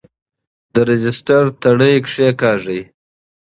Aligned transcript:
د 0.73 0.75
رجسټر 0.89 1.43
تڼۍ 1.61 1.95
کیکاږئ. 2.07 2.81